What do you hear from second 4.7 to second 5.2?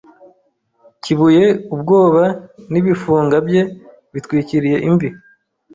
imvi